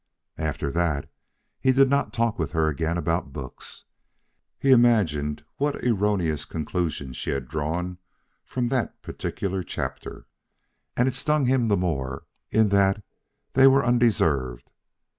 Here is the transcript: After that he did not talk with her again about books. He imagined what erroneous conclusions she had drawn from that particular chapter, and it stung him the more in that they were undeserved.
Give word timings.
After 0.39 0.71
that 0.71 1.07
he 1.59 1.71
did 1.71 1.87
not 1.87 2.11
talk 2.11 2.39
with 2.39 2.53
her 2.53 2.67
again 2.69 2.97
about 2.97 3.31
books. 3.31 3.83
He 4.57 4.71
imagined 4.71 5.43
what 5.57 5.75
erroneous 5.83 6.43
conclusions 6.43 7.15
she 7.17 7.29
had 7.29 7.47
drawn 7.47 7.99
from 8.43 8.69
that 8.69 8.99
particular 9.03 9.61
chapter, 9.61 10.25
and 10.97 11.07
it 11.07 11.13
stung 11.13 11.45
him 11.45 11.67
the 11.67 11.77
more 11.77 12.25
in 12.49 12.69
that 12.69 13.03
they 13.53 13.67
were 13.67 13.85
undeserved. 13.85 14.71